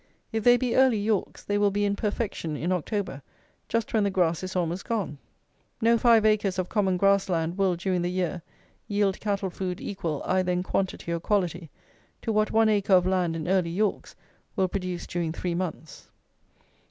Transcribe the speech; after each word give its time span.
If 0.31 0.43
they 0.43 0.57
be 0.57 0.75
early 0.75 0.97
Yorks, 0.97 1.43
they 1.43 1.59
will 1.59 1.69
be 1.69 1.85
in 1.85 1.95
perfection 1.95 2.57
in 2.57 2.71
October, 2.71 3.21
just 3.69 3.93
when 3.93 4.03
the 4.03 4.09
grass 4.09 4.41
is 4.41 4.55
almost 4.55 4.83
gone. 4.85 5.19
No 5.79 5.95
five 5.95 6.25
acres 6.25 6.57
of 6.57 6.69
common 6.69 6.97
grass 6.97 7.29
land 7.29 7.55
will, 7.55 7.75
during 7.75 8.01
the 8.01 8.09
year, 8.09 8.41
yield 8.87 9.19
cattle 9.19 9.51
food 9.51 9.79
equal, 9.79 10.23
either 10.25 10.51
in 10.51 10.63
quantity 10.63 11.11
or 11.11 11.19
quality, 11.19 11.69
to 12.23 12.33
what 12.33 12.49
one 12.49 12.67
acre 12.67 12.93
of 12.93 13.05
land 13.05 13.35
in 13.35 13.47
early 13.47 13.69
Yorks 13.69 14.15
will 14.55 14.67
produce 14.67 15.05
during 15.05 15.33
three 15.33 15.53
months. 15.53 16.09